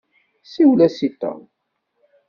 [0.51, 1.41] Siwel-as i Tom.